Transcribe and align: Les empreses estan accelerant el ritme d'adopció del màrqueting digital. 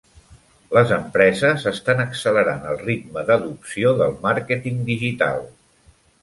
Les 0.75 0.93
empreses 0.95 1.65
estan 1.71 2.01
accelerant 2.05 2.65
el 2.71 2.79
ritme 2.87 3.25
d'adopció 3.29 3.93
del 4.01 4.17
màrqueting 4.25 4.83
digital. 4.91 5.47